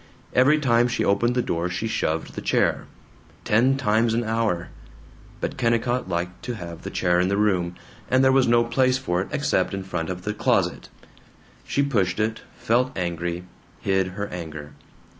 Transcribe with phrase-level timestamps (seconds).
[0.33, 2.87] Every time she opened the door she shoved the chair.
[3.45, 4.69] Ten times an hour.
[5.39, 7.75] But Kennicott liked to have the chair in the room,
[8.09, 10.89] and there was no place for it except in front of the closet.
[11.65, 13.43] She pushed it, felt angry,
[13.79, 14.71] hid her anger.